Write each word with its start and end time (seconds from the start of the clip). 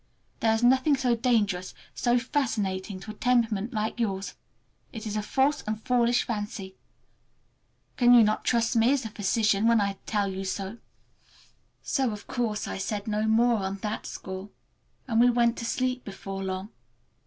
There 0.39 0.55
is 0.55 0.63
nothing 0.63 0.97
so 0.97 1.15
dangerous, 1.15 1.75
so 1.93 2.17
fascinating, 2.17 2.99
to 3.01 3.11
a 3.11 3.13
temperament 3.13 3.71
like 3.71 3.99
yours. 3.99 4.33
It 4.91 5.05
is 5.05 5.15
a 5.15 5.21
false 5.21 5.61
and 5.67 5.79
foolish 5.79 6.23
fancy. 6.23 6.75
Can 7.97 8.15
you 8.15 8.23
not 8.23 8.43
trust 8.43 8.75
me 8.75 8.91
as 8.93 9.05
a 9.05 9.09
physician 9.11 9.67
when 9.67 9.79
I 9.79 9.99
tell 10.07 10.27
you 10.33 10.43
so?" 10.43 10.79
So 11.83 12.09
of 12.09 12.25
course 12.25 12.67
I 12.67 12.79
said 12.79 13.07
no 13.07 13.27
more 13.27 13.57
on 13.57 13.75
that 13.83 14.07
score, 14.07 14.49
and 15.07 15.19
we 15.19 15.29
went 15.29 15.55
to 15.59 15.65
sleep 15.65 16.03
before 16.03 16.43
long. 16.43 16.69